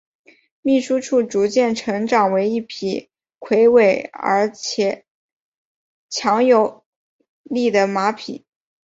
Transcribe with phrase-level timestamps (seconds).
[0.63, 4.09] 秘书处逐渐成长为一匹魁伟
[4.55, 5.05] 且
[6.09, 6.83] 强而有
[7.43, 8.47] 力的马匹。